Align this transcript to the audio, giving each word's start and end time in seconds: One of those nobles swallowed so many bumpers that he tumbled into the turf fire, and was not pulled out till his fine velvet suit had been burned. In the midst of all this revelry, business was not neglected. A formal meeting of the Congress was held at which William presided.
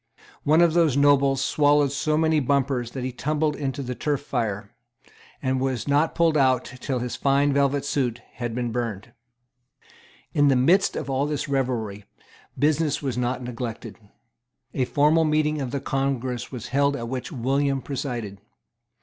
One 0.43 0.61
of 0.61 0.73
those 0.73 0.97
nobles 0.97 1.45
swallowed 1.45 1.91
so 1.91 2.17
many 2.17 2.39
bumpers 2.39 2.89
that 2.93 3.03
he 3.03 3.11
tumbled 3.11 3.55
into 3.55 3.83
the 3.83 3.93
turf 3.93 4.21
fire, 4.21 4.71
and 5.43 5.61
was 5.61 5.87
not 5.87 6.15
pulled 6.15 6.35
out 6.35 6.65
till 6.79 6.97
his 6.97 7.15
fine 7.15 7.53
velvet 7.53 7.85
suit 7.85 8.19
had 8.33 8.55
been 8.55 8.71
burned. 8.71 9.13
In 10.33 10.47
the 10.47 10.55
midst 10.55 10.95
of 10.95 11.07
all 11.07 11.27
this 11.27 11.47
revelry, 11.47 12.05
business 12.57 13.03
was 13.03 13.15
not 13.15 13.43
neglected. 13.43 13.95
A 14.73 14.85
formal 14.85 15.23
meeting 15.23 15.61
of 15.61 15.69
the 15.69 15.79
Congress 15.79 16.51
was 16.51 16.69
held 16.69 16.95
at 16.95 17.07
which 17.07 17.31
William 17.31 17.79
presided. 17.79 18.39